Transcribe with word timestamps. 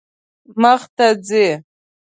مخ 0.61 0.81
ته 0.95 1.07
ځئ 1.27 1.49